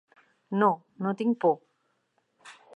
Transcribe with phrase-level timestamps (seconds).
[0.61, 0.69] No,
[1.07, 1.55] no tinc por.